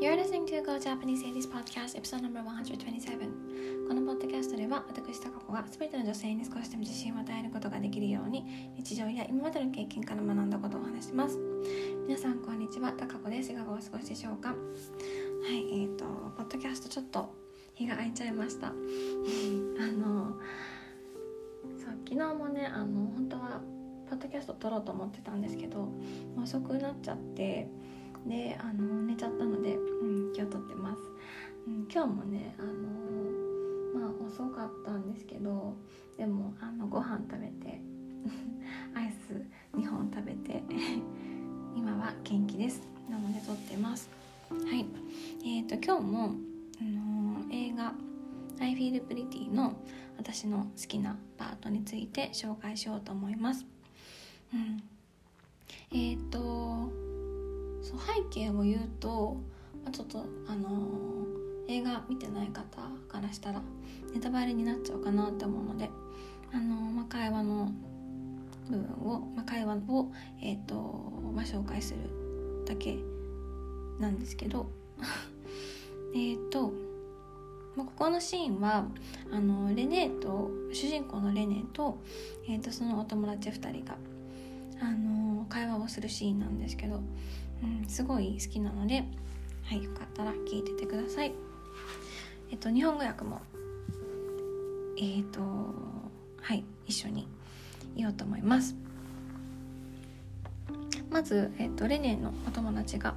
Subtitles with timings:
[0.00, 2.30] You're listening to Go Japanese Ladies Podcast Episode No.
[2.40, 11.38] 127このポッドキャストでは私高子が全ての女性に少しでも自信を与えることができるように日常や今までの経験から学んだことをお話します。
[12.06, 12.92] 皆さんこんにちは。
[12.92, 13.50] 高子です。
[13.52, 14.50] いかがお過ごしでしょうか？
[14.50, 14.56] はい
[15.72, 16.04] えーと
[16.36, 17.34] ポッドキャストちょっと
[17.74, 18.68] 日が空いちゃいました。
[18.70, 20.36] あの
[21.76, 23.60] そう昨日もねあの本当は
[24.08, 25.88] ポッドキャスト撮ろうと思ってたんですけど
[26.40, 27.68] 遅くなっちゃって
[28.26, 31.02] であの寝ちゃったので、うん、今日撮ってます、
[31.66, 35.74] うん、今日もねあのまあ遅かったんですけど
[36.16, 37.80] でもあのご飯食べて
[38.94, 39.32] アイス
[39.76, 40.62] 2本食べて
[41.76, 42.82] 今は元気です。
[43.08, 44.10] なので撮ってます。
[44.50, 44.84] はい。
[45.42, 46.34] えーと、今日も、
[46.80, 47.94] あのー、映画
[48.60, 49.74] 「I Feel Pretty」の
[50.16, 53.64] 私の好きなパートについて紹介しようと思います。
[54.52, 54.82] うん。
[55.92, 56.67] えっ、ー、と
[57.88, 59.38] そう背景を言うと、
[59.82, 63.62] まあ、ちょっとあのー、映画見てない方からしたら
[64.12, 65.88] ネタバレになっちゃうかなって思うので、
[66.52, 67.72] あのー、まあ、会話の
[68.68, 70.74] 部分を、まあ、会話を、えーと
[71.34, 72.00] まあ、紹介する
[72.66, 72.98] だけ
[73.98, 74.66] なんですけど
[76.14, 76.70] えっと、
[77.74, 78.86] まあ、ここのシーンは
[79.32, 81.96] あのレネーと主人公のレネーと,、
[82.46, 83.96] えーと、そのお友達2人が、
[84.80, 87.00] あの会話をするシーンなんですけど、
[87.62, 89.04] うん、すごい好きなので、
[89.64, 91.32] はい、よかったら聞いててください。
[92.50, 93.40] えっと、日本語訳も、
[94.98, 95.40] えっ、と、
[96.40, 97.28] はい、一緒に
[97.94, 98.74] 言おうと思います。
[101.10, 103.14] まず、えっと、レネのお友達が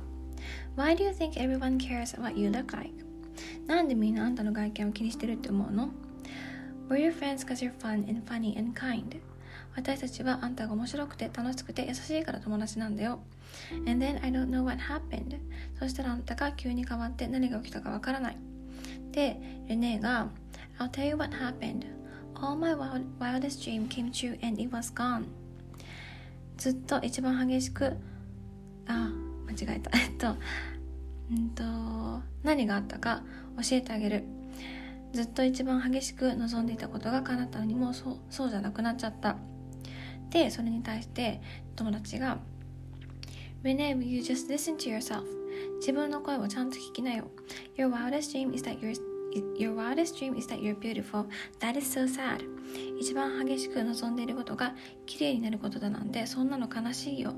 [0.75, 2.49] Why do you think everyone cares what you?
[2.49, 2.91] look like?
[3.67, 5.89] なんでみんなあんたの外見を気にしてるって思うの
[6.89, 9.19] ？We're your friends cause you're fun and funny and kind?
[9.75, 13.19] 私たちはあんたが面白くて楽しくて優しいから友達なんだよ。
[13.87, 15.37] And then I don't know what happened.
[15.79, 18.37] そしたらあんたが急に変わって何が起きたかわからない。
[19.11, 20.29] で、レネーが
[20.79, 21.85] I'll tell you what happened.
[22.35, 25.25] All my wildest dream came true and it was gone.
[26.57, 27.97] ずっと一番激しく、
[28.87, 29.11] あ、
[29.47, 29.91] 間違えた。
[29.97, 30.35] えっと、
[31.31, 31.63] うんと、
[32.43, 33.23] 何があったか
[33.57, 34.23] 教えてあげる。
[35.13, 39.37] ずっと一番激しく望んでいたことが叶ったのにもうそうそうじゃなくなっちゃった。
[40.31, 41.41] で、それに対して
[41.75, 42.39] 友達が
[43.63, 45.23] Renee, you just listen to yourself?
[45.79, 47.25] 自分の声をちゃんと聞きなよ。
[47.77, 48.95] Your wildest dream is that you're
[49.57, 51.25] Your wildest dream is that you're beautiful.
[51.59, 52.43] That is so sad.
[52.99, 54.75] 一番激しく望んでいることが
[55.05, 57.33] 綺麗になることだなんてそんなの悲しいよ。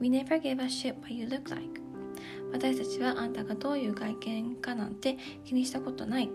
[0.00, 1.80] We never gave a shit what you look like.
[2.52, 6.28] 私たちはあんたがどういう外見かなんて気にしたことないっ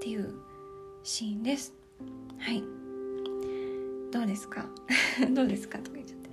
[0.00, 0.34] ていう
[1.04, 1.72] シーンです。
[2.38, 2.75] はい。
[4.12, 4.66] どうですか？
[5.34, 5.78] どうですか？
[5.78, 6.30] とか言っちゃって。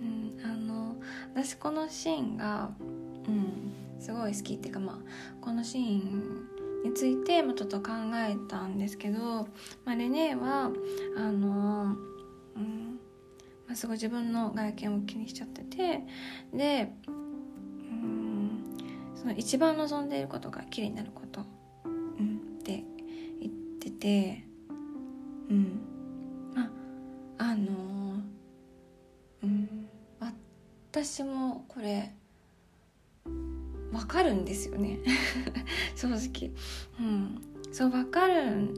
[0.00, 0.96] うん、あの、
[1.34, 2.70] 私このシーンが、
[3.26, 4.98] うん、すごい好きっていうかまあ、
[5.40, 6.46] このシーン
[6.84, 9.48] について、まあ、ちょっと考えたんですけど、
[9.84, 10.70] まあ、レネーは
[11.16, 11.96] あの、
[12.56, 12.98] うん
[13.66, 16.02] まあ、すごい自分の外見を気にしちゃってて
[16.52, 18.60] で、うん、
[19.16, 21.40] その一番望んでいることが綺麗になること、
[21.86, 21.88] う
[22.22, 22.84] ん、って
[23.40, 24.44] 言ってて、
[25.48, 25.80] うん。
[31.04, 32.14] 私もこれ
[33.92, 35.00] わかるんですよね。
[35.94, 36.50] 正直。
[36.98, 37.42] うん。
[37.72, 38.74] そうわかるん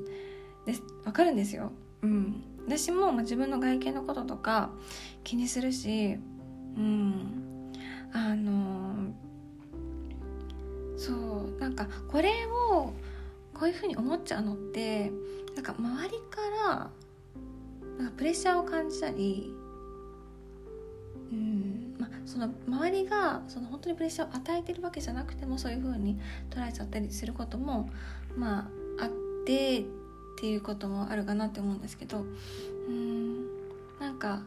[0.67, 0.83] です。
[1.05, 1.71] わかるんですよ。
[2.03, 2.43] うん。
[2.67, 4.73] 私も、まあ、自分の外見のこととか
[5.23, 6.19] 気にするし
[6.77, 7.73] うん。
[8.13, 9.15] あの
[10.97, 12.93] そうなんかこれを
[13.55, 15.13] こういうふうに思っちゃうのって
[15.55, 16.91] なんか周りから
[17.99, 19.55] なんかプレッシャーを感じたり、
[22.37, 26.21] その周りがその本当にプレッシャーを与えてるわけじゃなくてもそういう風に
[26.51, 27.89] 捉えちゃったりすることも
[28.37, 28.69] ま
[29.01, 29.11] ああっ
[29.47, 29.85] てっ
[30.39, 32.27] ていうこともあるかなって思うんですけど
[32.89, 33.47] うん
[33.99, 34.43] なんか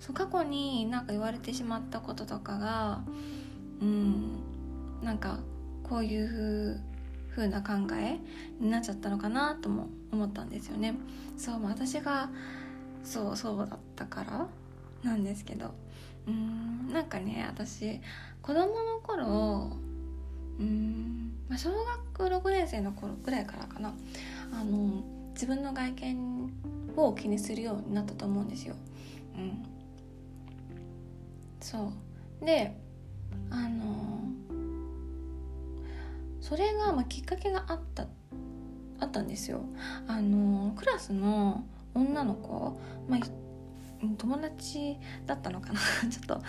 [0.00, 3.02] そう過去になんか言われてしまったこととかが
[3.80, 4.40] うん
[5.04, 5.38] なんか
[5.84, 6.80] こういう
[7.30, 8.18] 風な考え
[8.58, 10.96] になっちゃったのかなとも思ったんですよね。
[11.36, 12.28] そう私が
[13.04, 14.48] そうそうだったから
[15.02, 15.74] なんですけど
[16.26, 18.00] うんなんかね私
[18.42, 19.76] 子供の頃
[20.58, 21.70] うん、まあ、小
[22.14, 23.94] 学6年生の頃ぐらいからかな
[24.52, 25.04] あの
[25.34, 26.52] 自分の外見
[26.96, 28.74] を気にするようになったと思うんですよ。
[29.36, 29.62] うん、
[31.60, 31.92] そ
[32.42, 32.76] うで
[33.50, 34.20] あの
[36.40, 38.06] それが、まあ、きっかけがあった
[39.00, 39.60] あったんですよ。
[40.08, 41.64] あのクラスの
[41.94, 43.20] 女の子、まあ、
[44.16, 44.96] 友達
[45.26, 45.80] だったのかな？
[46.10, 46.40] ちょっとあ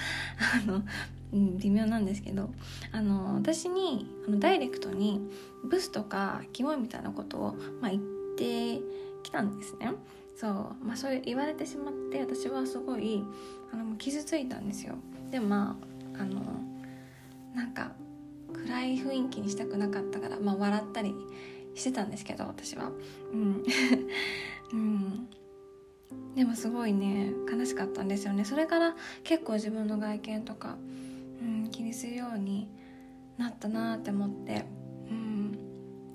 [0.65, 0.83] の、
[1.31, 2.49] 微妙なんですけど
[2.91, 5.21] あの私にあのダイレクトに
[5.63, 8.03] ブスとかキモいみたいなことを、まあ、言っ
[8.35, 8.81] て
[9.23, 9.93] きたんですね。
[10.35, 13.23] そう、まあ、それ言われてしまって私はすごい
[13.73, 14.95] あの傷ついたんですよ。
[15.31, 15.77] でもま
[16.15, 16.41] ああの
[17.53, 17.91] なんか
[18.53, 21.13] 暗い雰囲気にしたくなかったから、まあ、笑ったり
[21.75, 22.91] してたんですけど私は。
[23.33, 23.63] うん、
[24.73, 25.27] うん
[26.35, 28.45] でもすごいね悲しかったんですよね。
[28.45, 30.77] それから結構自分の外見とか、
[31.41, 32.69] うん、気にするように
[33.37, 34.65] なったなって思って。
[35.09, 35.59] うん。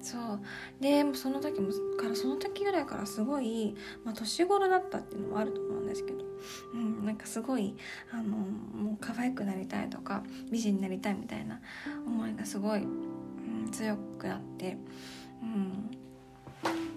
[0.00, 0.40] そう。
[0.80, 3.74] でその時もからその時ぐらいからすごい、
[4.04, 6.24] まあ、年頃だったっていうのもあると思うんですけど、
[6.74, 7.74] うん、なんかすごい
[8.12, 11.60] あのもう可愛くなりたいとか美人になりたいみたいな
[12.06, 14.76] 思いがすごい、うん、強くなって。
[15.42, 15.90] うん。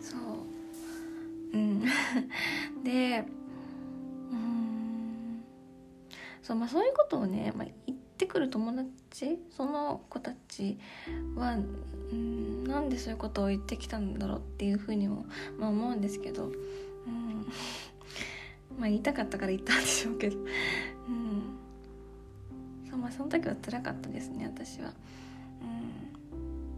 [0.01, 0.56] そう。
[1.53, 1.83] うん。
[2.83, 3.25] で
[4.31, 5.43] うん。
[6.41, 10.77] そうまあそういうことをね、まあ、言ってくる友達その子たち
[11.35, 11.57] は
[12.11, 15.25] うんなんでそういうことを言ってきたんだろうっていうふうにも、
[15.57, 16.53] まあ、思うんですけど、うん、
[18.79, 20.47] まあ言いたかったから言ったんでしょうけど、うん、
[22.89, 24.93] そうまあその時は辛かったですね私は。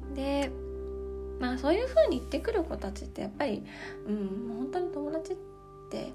[0.07, 0.51] うん、で
[1.39, 3.63] まあそういうふうに言ってくる子たちってやっぱり、
[4.07, 5.35] うん、本当に友達っ
[5.89, 6.13] て、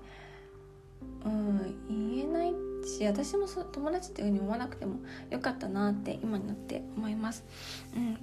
[1.24, 2.54] うん、言えない
[2.86, 4.96] し私もそ友達っていうふうに思わなくても
[5.30, 7.44] よかったなって今になって思います。
[7.96, 8.18] うん、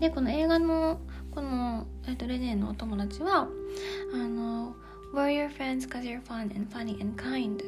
[0.00, 1.00] でこの映画の
[1.30, 3.48] この、えっと、レネーのお友達は
[4.12, 4.74] あの
[5.14, 7.62] We're your friends cause you're fun and funny and kind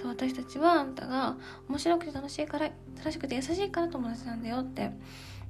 [0.00, 1.36] そう私たちはあんたが
[1.68, 4.90] 面白くて楽しいから楽しくて優しいから友達なんだよって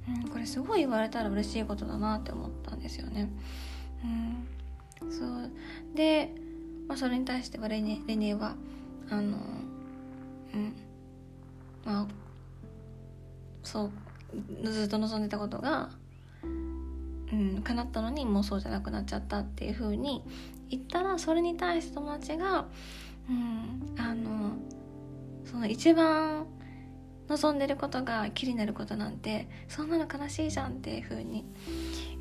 [0.07, 3.29] うん、これすごい言われたら嬉しいことだなって思ったんですよね。
[5.01, 5.51] うん、そう
[5.95, 6.33] で、
[6.87, 8.55] まあ、それに対してはレネレネは
[9.09, 9.37] あの
[10.53, 10.73] うん
[11.85, 12.07] まあ
[13.63, 13.91] そう
[14.63, 15.89] ずっと望んでたことが、
[16.43, 20.23] うん、叶ったのにもうそうじゃなくなっちゃったっていう風に
[20.69, 22.67] 言ったらそれに対して友達が、
[23.29, 24.53] うん、あの
[25.45, 26.45] その一番
[27.29, 31.45] 望んでることが気になることなんてそんなの悲しいじゃんっていう風に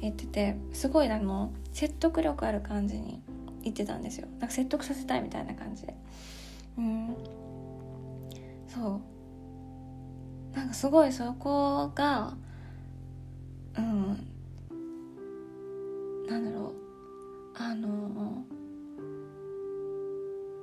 [0.00, 3.22] 言っててすごいあの説得力ある感じに
[3.62, 4.28] 言ってたんですよ。
[4.38, 5.94] なんか説得させたいみたいな感じで。
[6.78, 7.16] うん。
[8.68, 9.00] そ
[10.54, 10.56] う。
[10.56, 12.36] なんかすごいそこが
[13.76, 14.26] うん。
[16.28, 16.74] なんだろう。
[17.58, 18.44] あの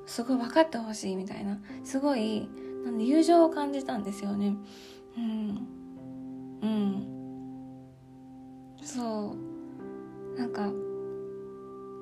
[0.05, 1.59] すごい分かってほしいみたいな。
[1.83, 2.47] すごい
[2.83, 4.55] なんで友情を感じたんですよね。
[5.17, 5.67] うん。
[6.61, 7.07] うん。
[8.81, 9.35] そ
[10.35, 10.37] う。
[10.37, 10.71] なんか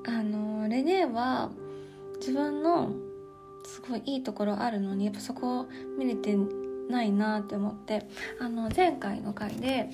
[0.07, 1.51] あのレネーは
[2.19, 2.91] 自分の
[3.65, 6.35] すごいいいところあるのにやっぱそこを見れて
[6.89, 8.07] ないなって思って
[8.39, 9.89] あの前回の回で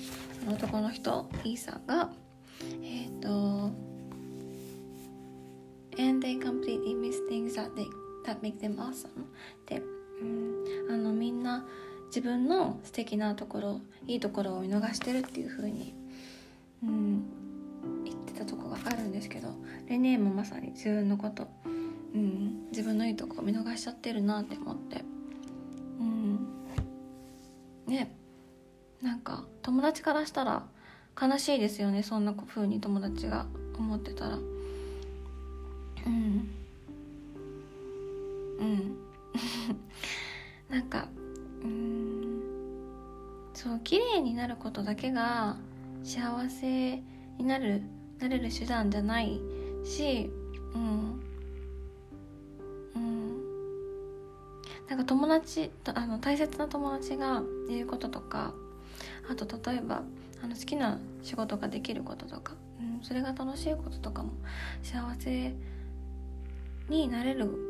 [0.48, 2.10] 男の人イーサーが
[2.82, 3.70] えっ、ー、と
[6.00, 7.86] And they completely miss things that, they,
[8.24, 9.24] that make them awesome っ
[9.66, 9.82] て
[10.20, 11.64] うん、あのみんな
[12.06, 15.94] 自分の素敵なところいいところを見逃してるっていう風に、
[16.82, 17.22] うん、
[18.04, 19.48] 言ってたとこがあるんですけど
[19.88, 21.48] レネーもまさに自分のこと、
[22.14, 25.04] うん、自分のいいとこを見逃しちゃってるなって思って、
[26.00, 26.48] うん、
[27.86, 28.14] ね
[29.02, 30.64] なんか友達からしたら
[31.20, 33.46] 悲しいですよねそんな風に友達が
[33.78, 34.36] 思ってたら。
[34.36, 36.48] うん。
[38.58, 38.96] うん。
[40.68, 41.08] なんか
[41.62, 42.42] うん
[43.54, 45.56] そう綺麗になることだけが
[46.04, 46.96] 幸せ
[47.38, 47.82] になる
[48.18, 49.40] なれる手段じゃない
[49.84, 50.30] し
[50.74, 51.20] うん
[52.94, 53.38] うん。
[54.88, 58.54] なんか友達あの大切な友達が言うこととか
[59.30, 60.02] あと例えば
[60.42, 64.32] あの好きな仕事ができることとか、うん、それが楽しいこととかも
[64.82, 65.54] 幸せ
[66.88, 67.67] になれる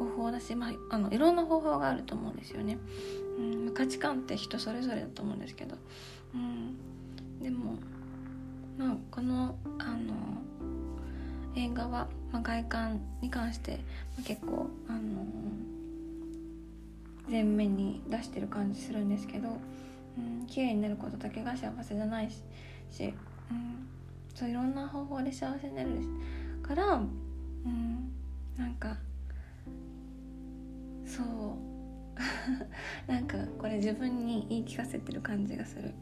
[0.00, 2.78] 方法だし、まあ、あのいろんな方法があると思うんですよね、
[3.38, 5.76] うん、価値観って人それぞれだと思うんですけど、
[6.34, 7.74] うん、でも、
[8.78, 10.40] まあ、このあの
[11.56, 13.78] 映画は、まあ、外観に関して、ま
[14.20, 15.00] あ、結構あの
[17.28, 19.48] 前面に出してる感じするんですけど、
[20.16, 22.42] うん、綺麗になることだけが幸せじゃないし
[22.90, 23.14] し、
[23.50, 23.86] うん、
[24.34, 25.90] そういろんな方法で幸せになる
[26.62, 26.98] から、う
[27.68, 28.12] ん、
[28.56, 28.96] なんか
[31.10, 31.26] そう。
[33.10, 35.94] なんかこれ自分に言い聞かせてる感じがする、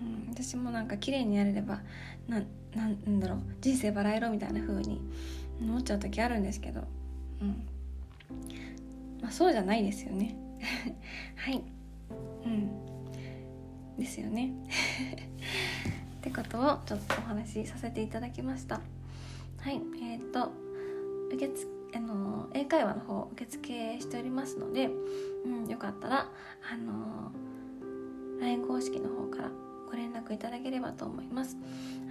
[0.00, 1.82] うん、私もなんか綺麗にやれれば
[2.26, 2.42] な
[2.74, 3.40] なんだろう。
[3.60, 5.00] 人生バラ色みたいな風に
[5.60, 6.84] 思っちゃう時あるんですけど、
[7.40, 7.48] うん。
[9.20, 10.36] まあ、そうじゃないですよね。
[11.36, 11.62] はい。
[12.44, 12.70] うん。
[13.98, 14.52] ですよね。
[16.18, 18.80] ってことをちょっとお話しさせていただきました。
[19.58, 19.80] はい。
[20.00, 20.52] えっ、ー、と
[21.32, 24.90] 受付あの英会話の方受付しておりますので、
[25.44, 26.30] うん、よかったら
[26.72, 27.32] あの
[28.40, 29.50] LINE 公式の方から
[29.90, 31.56] ご連絡いただければと思います。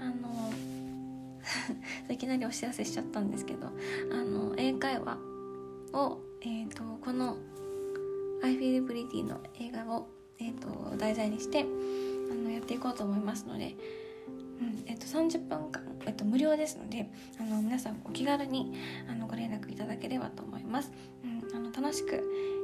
[0.02, 0.52] あの
[2.14, 5.18] いきなりお知らせしちゃったんですけどあの英会話
[5.94, 7.38] を、えーと、この
[8.44, 10.08] 「I Feel Pretty」の映画を、
[10.38, 11.66] えーと、題材にして
[12.32, 13.76] あのやっていこうと思いますので、
[14.60, 17.08] うんえーと、30分間、えっ、と無料ですので
[17.40, 18.74] あの皆さんお気軽に
[19.08, 20.92] あのご連絡いただければと思います、
[21.24, 22.24] うん、あの楽しく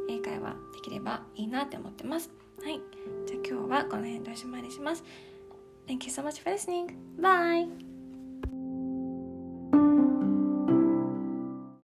[0.09, 2.31] 英会話できればいいなって思ってます
[2.63, 2.81] はい
[3.27, 5.03] じゃあ今日はこの辺でおしまいにします
[5.87, 6.95] Thank you so much for listening.
[7.21, 7.84] Bye!